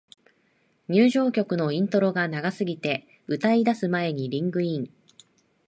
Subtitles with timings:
[0.89, 4.91] 入場曲のイントロが長すぎて、歌い出す前にリングイン